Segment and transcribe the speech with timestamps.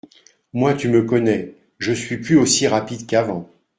[0.53, 3.47] Moi, tu me connais, je suis plus aussi rapide qu’avant